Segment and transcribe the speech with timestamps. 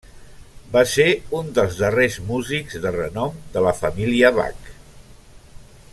[0.75, 1.05] Va ser
[1.39, 4.75] un dels darrers músics de renom de la família Bach.